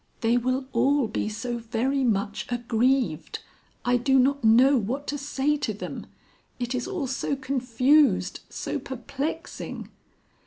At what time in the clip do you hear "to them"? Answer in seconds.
5.57-6.07